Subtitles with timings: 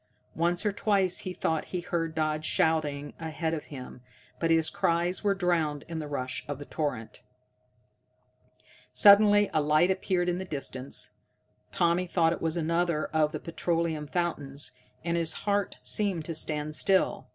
[0.35, 4.01] Once or twice he thought he heard Dodd shouting ahead of him,
[4.39, 7.21] but his cries were drowned in the rush of the torrent.
[8.91, 11.11] Suddenly a light appeared in the distance.
[11.71, 14.71] Tommy thought it was another of the petroleum fountains,
[15.03, 17.27] and his heart seemed to stand still.